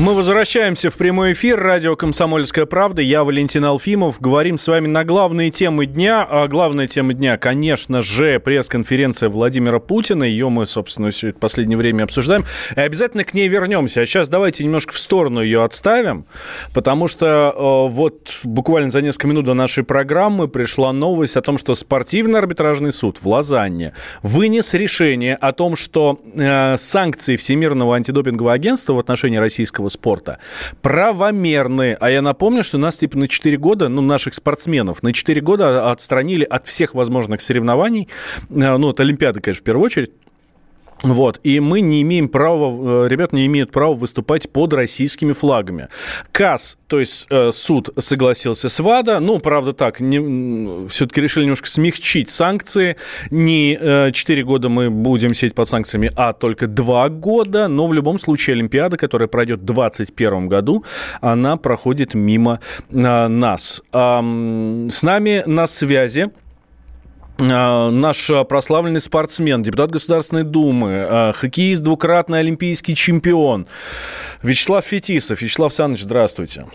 [0.00, 1.60] Мы возвращаемся в прямой эфир.
[1.60, 3.02] Радио «Комсомольская правда».
[3.02, 4.18] Я Валентин Алфимов.
[4.18, 6.26] Говорим с вами на главные темы дня.
[6.28, 10.24] А главная тема дня, конечно же, пресс-конференция Владимира Путина.
[10.24, 12.46] Ее мы, собственно, все это последнее время обсуждаем.
[12.74, 14.00] И обязательно к ней вернемся.
[14.00, 16.24] А сейчас давайте немножко в сторону ее отставим,
[16.72, 21.58] потому что э, вот буквально за несколько минут до нашей программы пришла новость о том,
[21.58, 28.54] что спортивный арбитражный суд в Лозанне вынес решение о том, что э, санкции Всемирного антидопингового
[28.54, 30.38] агентства в отношении российского спорта.
[30.82, 31.96] Правомерны.
[32.00, 35.90] А я напомню, что нас типа на 4 года, ну, наших спортсменов, на 4 года
[35.90, 38.08] отстранили от всех возможных соревнований,
[38.48, 40.12] э, ну, от Олимпиады, конечно, в первую очередь,
[41.02, 45.88] вот, и мы не имеем права, э, ребят не имеют права выступать под российскими флагами.
[46.30, 51.68] КАС, то есть э, суд согласился с ВАДА, ну, правда так, не, все-таки решили немножко
[51.68, 52.96] смягчить санкции.
[53.30, 57.94] Не э, 4 года мы будем сидеть под санкциями, а только 2 года, но в
[57.94, 60.84] любом случае Олимпиада, которая пройдет в 2021 году,
[61.22, 63.82] она проходит мимо э, нас.
[63.90, 66.30] С нами на связи
[67.40, 73.66] наш прославленный спортсмен, депутат Государственной Думы, а, хоккеист, двукратный олимпийский чемпион
[74.42, 75.40] Вячеслав Фетисов.
[75.42, 76.66] Вячеслав Александрович, здравствуйте.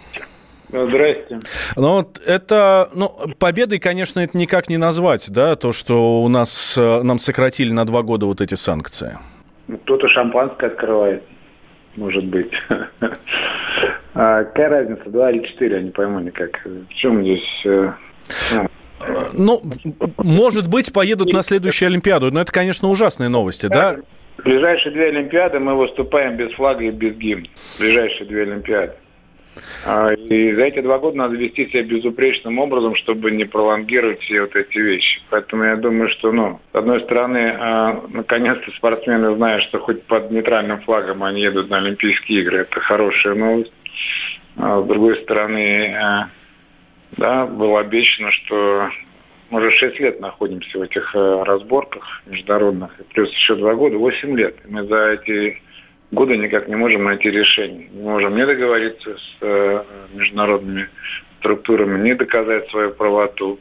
[0.69, 1.39] Здрасте.
[1.75, 6.77] Ну, вот это, ну, победой, конечно, это никак не назвать, да, то, что у нас,
[6.77, 9.17] э, нам сократили на два года вот эти санкции.
[9.67, 11.23] Ну, кто-то шампанское открывает,
[11.95, 12.51] может быть.
[14.17, 16.61] А какая разница, два или четыре, я не пойму никак.
[16.63, 17.67] В чем здесь...
[19.33, 19.61] Ну,
[20.17, 22.31] может быть, поедут на следующую Олимпиаду.
[22.31, 23.97] Но это, конечно, ужасные новости, да?
[24.43, 27.47] ближайшие две Олимпиады мы выступаем без флага и без гимна.
[27.79, 28.93] Ближайшие две Олимпиады.
[29.85, 34.41] А, и за эти два года надо вести себя безупречным образом, чтобы не пролонгировать все
[34.41, 35.21] вот эти вещи.
[35.29, 40.31] Поэтому я думаю, что, ну, с одной стороны, а, наконец-то спортсмены знают, что хоть под
[40.31, 42.59] нейтральным флагом они едут на Олимпийские игры.
[42.59, 43.73] Это хорошая новость.
[44.57, 45.95] А с другой стороны,
[47.17, 48.89] да, было обещано, что
[49.49, 54.37] мы уже 6 лет находимся в этих э, разборках международных, плюс еще 2 года, 8
[54.37, 54.55] лет.
[54.67, 55.61] Мы за эти
[56.11, 57.87] годы никак не можем найти решение.
[57.91, 59.83] Не можем не договориться с э,
[60.13, 60.89] международными
[61.39, 63.59] структурами, не доказать свою правоту.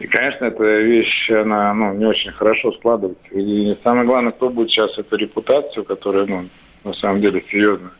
[0.00, 3.28] И, конечно, эта вещь, она ну, не очень хорошо складывается.
[3.32, 6.48] И самое главное, кто будет сейчас эту репутацию, которая, ну,
[6.84, 7.92] на самом деле, серьезная,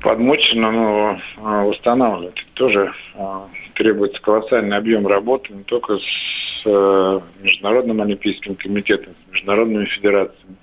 [0.00, 2.44] подмочено, но а, восстанавливать.
[2.54, 9.84] Тоже а, требуется колоссальный объем работы не только с э, Международным Олимпийским комитетом, с международными
[9.86, 10.56] федерациями,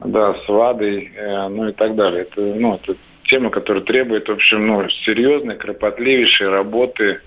[0.00, 2.22] да, с ВАДой, э, ну и так далее.
[2.22, 7.20] Это, ну, это тема, которая требует, в общем, ну, серьезной, кропотливейшей работы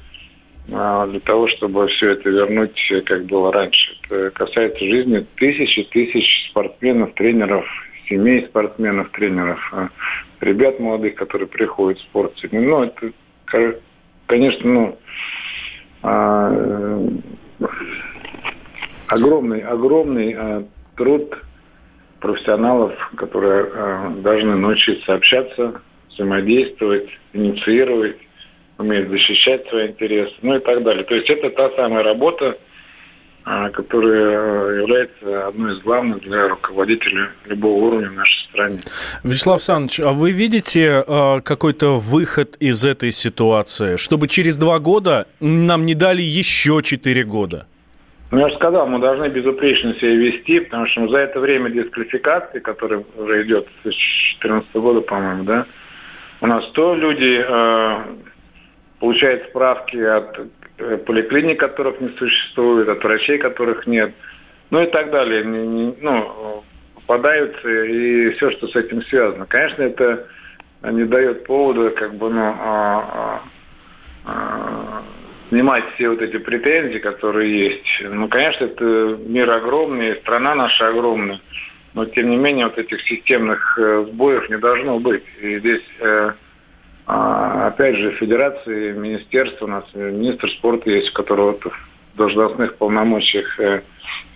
[0.71, 3.97] а, для того, чтобы все это вернуть, как было раньше.
[4.09, 7.65] Это касается жизни тысяч и тысяч спортсменов, тренеров,
[8.11, 9.89] семей спортсменов, тренеров, а,
[10.41, 12.33] ребят молодых, которые приходят в спорт.
[12.51, 13.79] Ну, это,
[14.27, 14.99] конечно, ну,
[16.03, 16.99] а,
[19.07, 20.65] огромный, огромный а,
[20.97, 21.37] труд
[22.19, 28.17] профессионалов, которые должны научиться общаться, взаимодействовать, инициировать,
[28.77, 31.03] уметь защищать свои интересы, ну и так далее.
[31.03, 32.59] То есть это та самая работа,
[33.43, 38.79] которая э, является одной из главных для руководителя любого уровня в нашей стране.
[39.23, 45.27] Вячеслав Александрович, а вы видите э, какой-то выход из этой ситуации, чтобы через два года
[45.39, 47.67] нам не дали еще четыре года?
[48.31, 52.59] Ну, я же сказал, мы должны безупречно себя вести, потому что за это время дисквалификации,
[52.59, 55.65] которая уже идет с 2014 года, по-моему, да,
[56.39, 57.43] у нас то люди
[59.01, 60.39] получают справки от
[60.81, 64.13] Э, поликлиник, которых не существует, от врачей, которых нет,
[64.71, 65.43] ну и так далее.
[65.43, 66.63] Ну,
[66.95, 69.45] попадаются и все, что с этим связано.
[69.45, 70.25] Конечно, это
[70.83, 73.41] не дает повода как бы, ну, а, а,
[74.25, 75.03] а,
[75.49, 78.03] снимать все вот эти претензии, которые есть.
[78.09, 81.41] Ну, конечно, это мир огромный, страна наша огромная,
[81.93, 85.23] но тем не менее вот этих системных э, сбоев не должно быть.
[85.41, 86.31] И здесь э,
[87.11, 93.81] опять же, федерации, министерство, у нас министр спорта есть, у которого в должностных полномочиях э,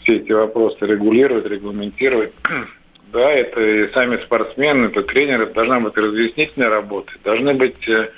[0.04, 2.34] все эти вопросы регулировать, регламентировать.
[3.14, 8.10] да, это и сами спортсмены, это тренеры, должна быть разъяснительная работа, должны быть э,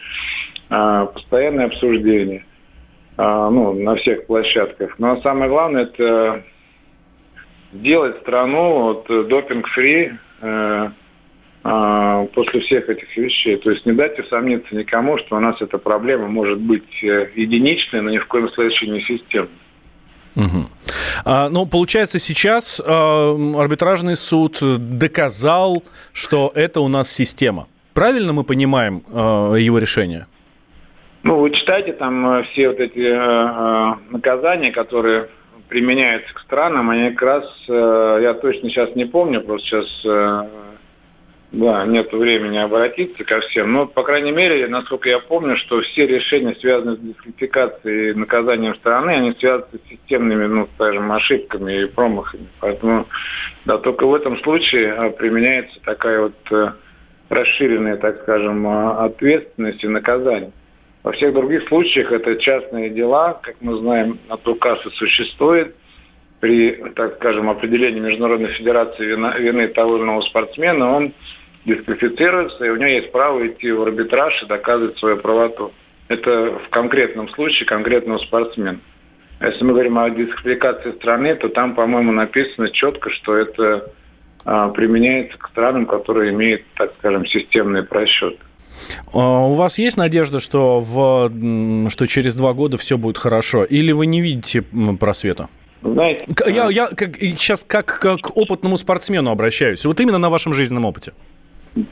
[0.69, 2.45] э, постоянные обсуждения
[3.17, 4.97] э, ну, на всех площадках.
[4.97, 6.43] Но самое главное это
[7.73, 10.89] сделать страну вот, допинг-фри э, э,
[12.33, 13.57] после всех этих вещей.
[13.57, 18.01] То есть не дать усомниться никому, что у нас эта проблема может быть э, единичной,
[18.01, 19.49] но ни в коем случае не системной.
[20.35, 20.65] Угу.
[21.25, 25.83] А, ну, получается, сейчас а, арбитражный суд доказал,
[26.13, 27.67] что это у нас система.
[27.93, 30.27] Правильно мы понимаем а, его решение?
[31.23, 35.29] Ну, вы читайте там э, все вот эти а, наказания, которые
[35.67, 40.49] применяются к странам, они как раз, а, я точно сейчас не помню, просто сейчас а,
[41.51, 43.71] да, нет времени обратиться ко всем.
[43.71, 48.75] Но, по крайней мере, насколько я помню, что все решения, связанные с дисквалификацией и наказанием
[48.75, 52.47] страны, они связаны с системными, ну, скажем, ошибками и промахами.
[52.59, 53.07] Поэтому,
[53.63, 56.73] да, только в этом случае а, применяется такая вот э,
[57.29, 60.51] расширенная, так скажем, а, ответственность и наказание.
[61.03, 65.73] Во всех других случаях это частные дела, как мы знаем, от указа существует–
[66.39, 71.13] при, так скажем, определении Международной Федерации вины, вины того или иного спортсмена, он
[71.65, 75.71] дисквалифицируется, и у него есть право идти в арбитраж и доказывать свою правоту.
[76.07, 78.79] Это в конкретном случае конкретного спортсмена.
[79.39, 83.91] А если мы говорим о дисквалификации страны, то там, по-моему, написано четко, что это
[84.45, 88.37] а, применяется к странам, которые имеют, так скажем, системные просчеты.
[89.13, 93.63] А у вас есть надежда, что, в, что через два года все будет хорошо?
[93.63, 94.63] Или вы не видите
[94.99, 95.49] просвета?
[95.81, 99.85] Знаете, я, я как, сейчас как, как к опытному спортсмену обращаюсь.
[99.85, 101.13] Вот именно на вашем жизненном опыте.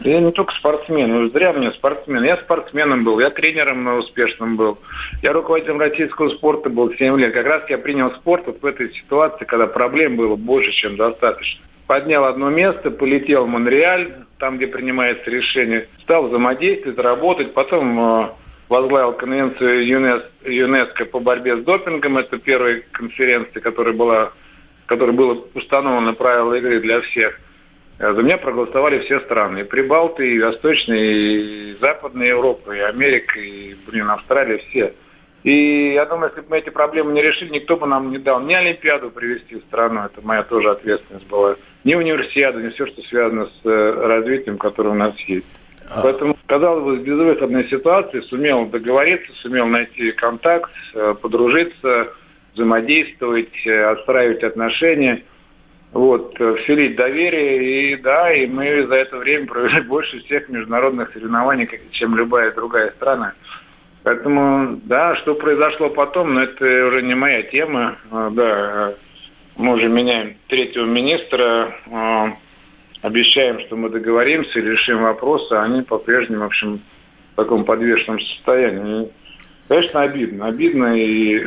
[0.02, 2.24] Я не только спортсмен, ну зря мне спортсмен.
[2.24, 4.80] Я спортсменом был, я тренером успешным был.
[5.22, 7.34] Я руководителем российского спорта был 7 лет.
[7.34, 11.62] Как раз я принял спорт вот в этой ситуации, когда проблем было больше, чем достаточно.
[11.86, 17.54] Поднял одно место, полетел в Монреаль, там, где принимается решение, стал взаимодействовать, работать.
[17.54, 18.30] Потом э,
[18.70, 19.86] возглавил конвенцию
[20.44, 22.18] ЮНЕСКО по борьбе с допингом.
[22.18, 24.32] Это первая конференция, которая была,
[24.86, 27.40] которая было установлено правила игры для всех.
[28.00, 29.60] Э, за меня проголосовали все страны.
[29.60, 34.94] И Прибалты, и Восточная, и Западная Европа, и Америка, и, блин, Австралия, все.
[35.44, 38.42] И я думаю, если бы мы эти проблемы не решили, никто бы нам не дал
[38.42, 43.04] ни Олимпиаду привести в страну, это моя тоже ответственность была, ни универсиаду, ни все, что
[43.04, 45.46] связано с э, развитием, которое у нас есть.
[45.90, 46.02] А.
[46.02, 52.14] Поэтому, казалось бы, в безвыходной ситуации сумел договориться, сумел найти контакт, э, подружиться,
[52.54, 55.24] взаимодействовать, э, отстраивать отношения,
[55.94, 57.94] вот, э, вселить доверие.
[57.94, 62.92] И да, и мы за это время провели больше всех международных соревнований, чем любая другая
[62.92, 63.34] страна.
[64.04, 67.98] Поэтому, да, что произошло потом, но это уже не моя тема.
[68.12, 68.94] Да,
[69.56, 71.76] мы уже меняем третьего министра
[73.06, 76.82] обещаем, что мы договоримся и решим вопросы, а они по-прежнему, в общем,
[77.34, 79.04] в таком подвешенном состоянии.
[79.04, 79.10] И,
[79.68, 80.48] конечно, обидно.
[80.48, 81.46] Обидно и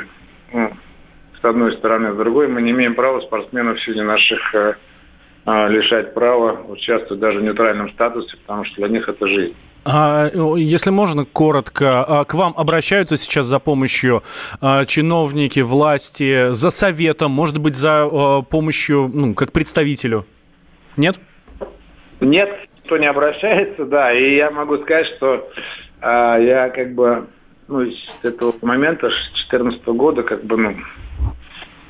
[0.52, 0.70] ну,
[1.40, 2.12] с одной стороны.
[2.12, 4.74] С другой, мы не имеем права спортсменов сегодня наших э,
[5.46, 9.56] э, лишать права участвовать даже в нейтральном статусе, потому что для них это жизнь.
[9.84, 14.22] А, если можно, коротко, а, к вам обращаются сейчас за помощью
[14.60, 20.24] а, чиновники, власти, за советом, может быть, за помощью, ну, как представителю?
[20.96, 21.18] Нет?
[22.20, 24.12] Нет, кто не обращается, да.
[24.12, 25.50] И я могу сказать, что
[26.00, 27.26] э, я как бы
[27.68, 30.76] ну, с этого момента, с 2014 года, как бы, ну,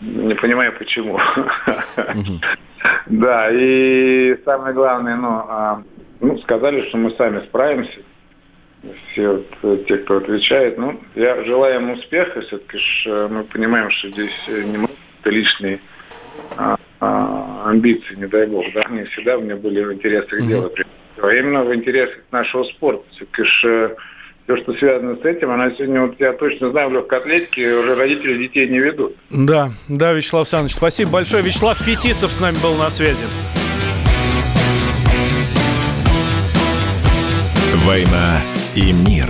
[0.00, 1.18] не понимаю почему.
[3.06, 5.82] Да, и самое главное, ну, а,
[6.20, 8.00] ну, сказали, что мы сами справимся.
[9.10, 10.78] Все вот э, те, кто отвечает.
[10.78, 12.40] Ну, я желаю им успеха.
[12.42, 14.88] Все-таки э, мы понимаем, что здесь э, не мы,
[15.20, 15.80] это личные
[16.56, 20.48] а, а, амбиции, не дай бог, да, не всегда у меня были в интересах mm-hmm.
[20.48, 20.70] дела,
[21.22, 23.04] а именно в интересах нашего спорта.
[23.12, 23.94] Все-таки э,
[24.44, 27.94] все, что связано с этим, она сегодня, вот я точно знаю, в легкой атлетике уже
[27.94, 29.14] родители детей не ведут.
[29.30, 31.42] Да, да, Вячеслав Александрович, спасибо большое.
[31.42, 33.24] Вячеслав Фетисов с нами был на связи.
[37.84, 38.40] «Война
[38.74, 39.26] и мир».